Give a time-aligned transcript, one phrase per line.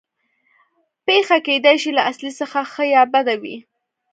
[1.05, 3.57] پېښه کېدای شي له اصلي څخه ښه یا بده وي